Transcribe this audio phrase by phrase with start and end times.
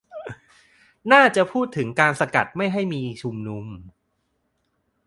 [1.11, 3.65] น่าจะพูดถึงการสกัดไม่ให้มีชุมนุม